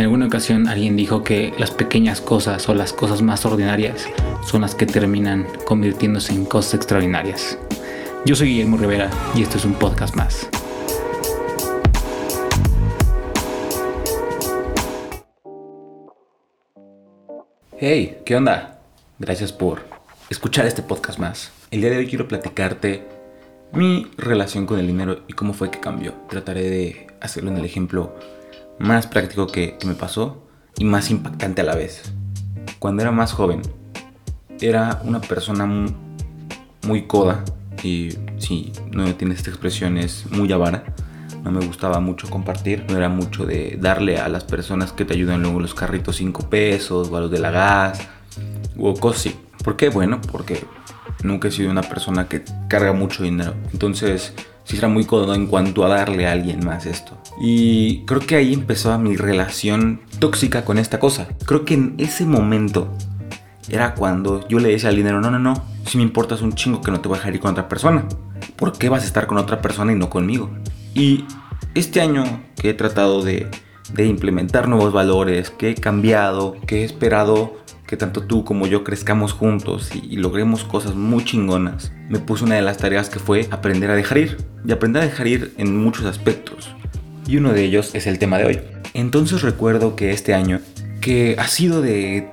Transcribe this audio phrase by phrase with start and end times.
[0.00, 4.06] En alguna ocasión alguien dijo que las pequeñas cosas o las cosas más ordinarias
[4.46, 7.58] son las que terminan convirtiéndose en cosas extraordinarias.
[8.24, 10.48] Yo soy Guillermo Rivera y esto es un podcast más.
[17.78, 18.80] Hey, ¿qué onda?
[19.18, 19.82] Gracias por
[20.30, 21.52] escuchar este podcast más.
[21.70, 23.06] El día de hoy quiero platicarte
[23.74, 26.14] mi relación con el dinero y cómo fue que cambió.
[26.30, 28.14] Trataré de hacerlo en el ejemplo
[28.80, 30.42] más práctico que, me pasó
[30.76, 32.12] y más impactante a la vez.
[32.78, 33.60] Cuando era más joven,
[34.60, 37.44] era una persona muy, coda
[37.82, 40.84] y si no tienes esta expresión es muy avara.
[41.44, 45.14] No me gustaba mucho compartir, no era mucho de darle a las personas que te
[45.14, 48.00] ayudan luego los carritos 5 pesos o a los de la gas
[48.78, 49.34] o cosas.
[49.62, 49.90] ¿Por qué?
[49.90, 50.64] Bueno, porque
[51.22, 53.54] nunca he sido una persona que carga mucho dinero.
[53.72, 54.34] Entonces,
[54.70, 57.18] sí era muy cómodo en cuanto a darle a alguien más esto.
[57.40, 61.26] Y creo que ahí empezó mi relación tóxica con esta cosa.
[61.44, 62.92] Creo que en ese momento
[63.68, 66.80] era cuando yo le decía al dinero, no, no, no, si me importas un chingo
[66.80, 68.06] que no te voy a dejar ir con otra persona.
[68.54, 70.50] ¿Por qué vas a estar con otra persona y no conmigo?
[70.94, 71.24] Y
[71.74, 72.24] este año
[72.54, 73.50] que he tratado de
[73.98, 77.56] implementar nuevos valores, que he cambiado, que he esperado
[77.90, 82.54] que tanto tú como yo crezcamos juntos y, logremos cosas muy chingonas, me puse una
[82.54, 84.36] de las tareas que fue aprender a dejar ir.
[84.64, 86.70] Y aprender a dejar ir en muchos aspectos.
[87.26, 88.60] Y uno de ellos es el tema de hoy.
[88.94, 90.60] Entonces recuerdo que este año,
[91.00, 92.30] que ha sido de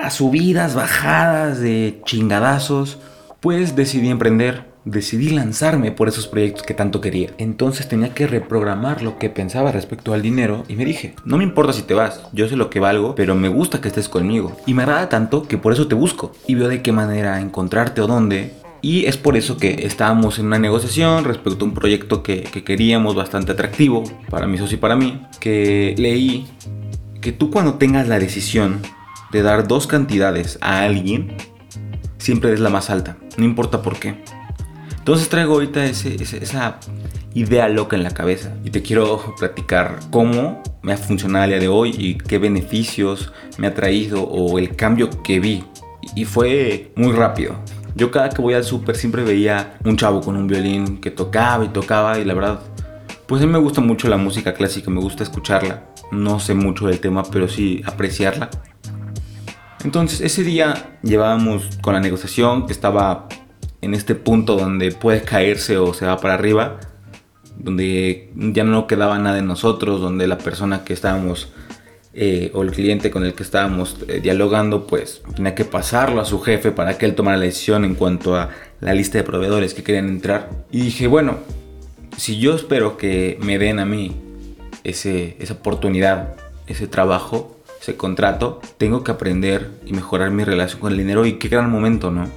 [0.00, 2.98] a subidas, bajadas, de chingadazos,
[3.40, 7.30] pues decidí emprender decidí lanzarme por esos proyectos que tanto quería.
[7.38, 11.44] Entonces tenía que reprogramar lo que pensaba respecto al dinero y me dije, no me
[11.44, 14.56] importa si te vas, yo sé lo que valgo, pero me gusta que estés conmigo.
[14.66, 16.32] Y me agrada tanto que por eso te busco.
[16.46, 18.52] Y veo de qué manera encontrarte o dónde.
[18.82, 22.64] Y es por eso que estábamos en una negociación respecto a un proyecto que, que
[22.64, 26.46] queríamos bastante atractivo para mi socio y para mí, que leí
[27.20, 28.80] que tú cuando tengas la decisión
[29.32, 31.36] de dar dos cantidades a alguien,
[32.16, 34.16] siempre es la más alta, no importa por qué.
[35.10, 36.78] Entonces traigo ahorita esa
[37.34, 41.58] idea loca en la cabeza y te quiero platicar cómo me ha funcionado el día
[41.58, 45.64] de hoy y qué beneficios me ha traído o el cambio que vi.
[46.14, 47.56] Y fue muy rápido.
[47.96, 51.64] Yo cada que voy al súper siempre veía un chavo con un violín que tocaba
[51.64, 52.60] y tocaba y la verdad,
[53.26, 55.86] pues a mí me gusta mucho la música clásica, me gusta escucharla.
[56.12, 58.48] No sé mucho del tema, pero sí apreciarla.
[59.82, 63.26] Entonces ese día llevábamos con la negociación que estaba
[63.82, 66.80] en este punto donde puede caerse o se va para arriba,
[67.56, 71.52] donde ya no quedaba nada en nosotros, donde la persona que estábamos
[72.12, 76.24] eh, o el cliente con el que estábamos eh, dialogando, pues tenía que pasarlo a
[76.24, 79.74] su jefe para que él tomara la decisión en cuanto a la lista de proveedores
[79.74, 80.50] que querían entrar.
[80.72, 81.38] Y dije, bueno,
[82.16, 84.16] si yo espero que me den a mí
[84.82, 86.34] ese, esa oportunidad,
[86.66, 91.34] ese trabajo, ese contrato, tengo que aprender y mejorar mi relación con el dinero y
[91.34, 92.28] qué gran momento, ¿no?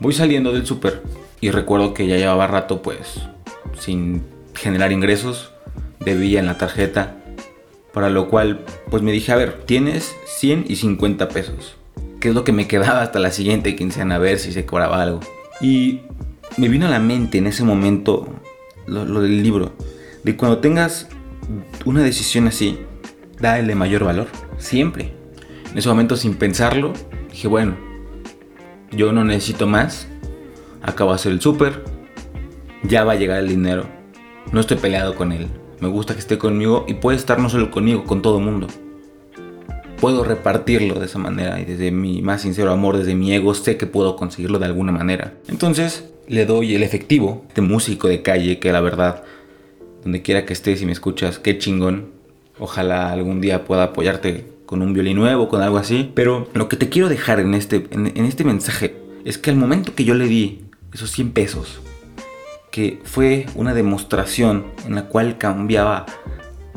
[0.00, 1.02] Voy saliendo del súper
[1.42, 3.20] y recuerdo que ya llevaba rato pues
[3.78, 4.22] sin
[4.54, 5.52] generar ingresos,
[6.00, 7.16] debía en la tarjeta,
[7.92, 11.76] para lo cual pues me dije, a ver, tienes 100 y 50 pesos,
[12.18, 15.02] que es lo que me quedaba hasta la siguiente quincena a ver si se cobraba
[15.02, 15.20] algo.
[15.60, 16.00] Y
[16.56, 18.26] me vino a la mente en ese momento
[18.86, 19.72] lo, del libro,
[20.24, 21.08] de cuando tengas
[21.84, 22.78] una decisión así,
[23.38, 25.12] dale mayor valor, siempre.
[25.70, 26.94] En ese momento sin pensarlo,
[27.30, 27.89] dije, bueno,
[28.92, 30.08] yo no necesito más,
[30.82, 31.84] acabo de hacer el súper,
[32.82, 33.84] ya va a llegar el dinero,
[34.52, 35.48] no estoy peleado con él,
[35.80, 38.66] me gusta que esté conmigo y puede estar no solo conmigo, con todo el mundo.
[40.00, 43.76] Puedo repartirlo de esa manera y desde mi más sincero amor, desde mi ego, sé
[43.76, 45.34] que puedo conseguirlo de alguna manera.
[45.48, 49.24] Entonces le doy el efectivo de músico de calle que la verdad,
[50.02, 52.12] donde quiera que estés y me escuchas, qué chingón.
[52.58, 56.12] Ojalá algún día pueda apoyarte con un violín nuevo, con algo así.
[56.14, 58.94] Pero lo que te quiero dejar en este, en, este mensaje
[59.24, 60.60] es que al momento que yo le di
[60.94, 61.80] esos 100 pesos,
[62.70, 66.06] que fue una demostración en la cual cambiaba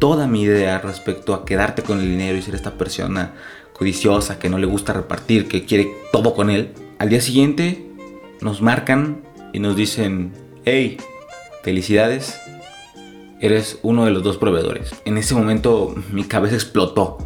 [0.00, 3.34] toda mi idea respecto a quedarte con el dinero y ser esta persona
[3.72, 6.72] codiciosa, que no le gusta repartir, que quiere todo con él.
[6.98, 7.86] Al día siguiente
[8.40, 9.22] nos marcan
[9.52, 10.32] y nos dicen,
[10.64, 10.96] hey,
[11.62, 12.36] felicidades,
[13.40, 14.92] eres uno de los dos proveedores.
[15.04, 17.25] En ese momento mi cabeza explotó.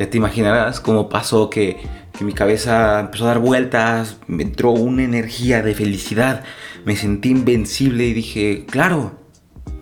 [0.00, 1.76] Ya te imaginarás cómo pasó que,
[2.20, 6.42] mi cabeza empezó a dar vueltas, me entró una energía de felicidad,
[6.86, 9.12] me sentí invencible y dije, claro,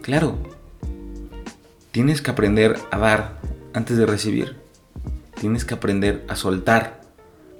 [0.02, 0.36] claro,
[1.92, 3.38] tienes que aprender a dar
[3.74, 4.56] antes de recibir,
[5.40, 7.00] tienes que aprender a soltar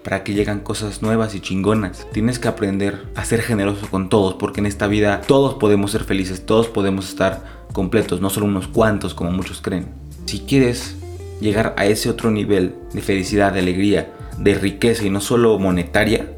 [0.03, 2.09] para que lleguen cosas nuevas y chingonas.
[2.13, 6.03] Tienes que aprender a ser generoso con todos, porque en esta vida todos podemos ser
[6.03, 9.87] felices, todos podemos estar completos, no solo unos cuantos como muchos creen.
[10.27, 10.97] Si quieres
[11.41, 16.33] llegar a ese otro nivel de felicidad, de alegría, de riqueza y no solo monetaria,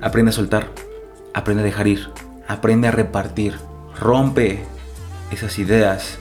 [0.00, 0.68] aprende a soltar,
[1.34, 2.08] aprende a dejar ir,
[2.48, 3.54] aprende a repartir,
[3.98, 4.60] rompe
[5.30, 6.18] esas ideas,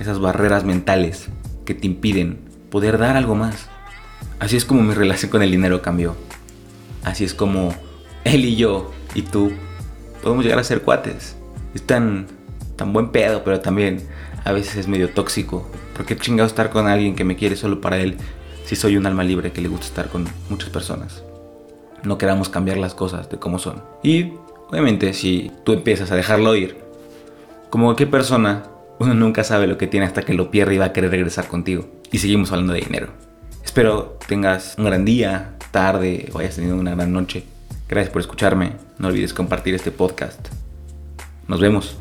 [0.00, 1.28] esas barreras mentales
[1.64, 2.40] que te impiden
[2.70, 3.68] poder dar algo más.
[4.40, 6.16] Así es como mi relación con el dinero cambió.
[7.04, 7.74] Así es como
[8.24, 9.52] él y yo y tú
[10.22, 11.36] podemos llegar a ser cuates.
[11.74, 12.26] Es tan,
[12.76, 14.06] tan buen pedo, pero también
[14.44, 15.68] a veces es medio tóxico.
[15.94, 18.16] Porque chingado estar con alguien que me quiere solo para él
[18.64, 21.22] si soy un alma libre que le gusta estar con muchas personas.
[22.02, 23.82] No queramos cambiar las cosas de cómo son.
[24.02, 24.32] Y
[24.70, 26.78] obviamente si tú empiezas a dejarlo ir,
[27.70, 28.64] como cualquier persona,
[28.98, 31.48] uno nunca sabe lo que tiene hasta que lo pierde y va a querer regresar
[31.48, 31.86] contigo.
[32.10, 33.08] Y seguimos hablando de dinero.
[33.64, 37.44] Espero tengas un gran día, tarde o hayas tenido una gran noche.
[37.88, 38.72] Gracias por escucharme.
[38.98, 40.48] No olvides compartir este podcast.
[41.48, 41.96] Nos vemos.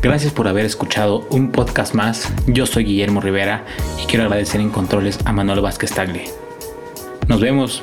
[0.00, 2.32] Gracias por haber escuchado un podcast más.
[2.46, 3.64] Yo soy Guillermo Rivera
[4.00, 6.24] y quiero agradecer en controles a Manuel Vázquez Tagle.
[7.26, 7.82] Nos vemos.